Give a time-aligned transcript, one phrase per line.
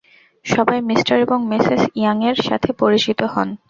[0.45, 3.47] সবাই মিঃ এবং মিসেস ইয়াংয়ের সাথে পরিচিত হোন।